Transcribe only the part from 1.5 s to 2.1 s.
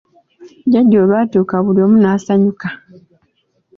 buli omu